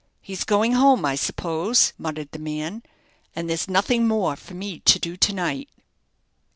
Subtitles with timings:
[0.19, 2.81] "He's going home, I suppose," muttered the man;
[3.35, 5.69] "and there's nothing more for me to do to night."